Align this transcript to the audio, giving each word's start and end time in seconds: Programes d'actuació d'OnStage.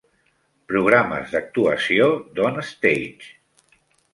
Programes 0.71 1.35
d'actuació 1.35 2.07
d'OnStage. 2.41 3.31